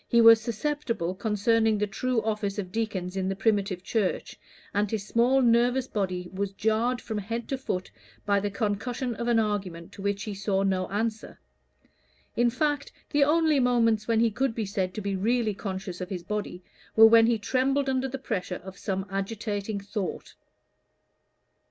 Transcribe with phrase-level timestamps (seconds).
[0.07, 4.39] He was susceptible concerning the true office of deacons in the primitive Church,
[4.73, 7.91] and his small nervous body was jarred from head to foot
[8.25, 11.39] by the concussion of an argument to which he saw no answer.
[12.35, 16.09] In fact, the only moments when he could be said to be really conscious of
[16.09, 16.63] his body,
[16.95, 20.33] were when he trembled under the pressure of some agitating thought.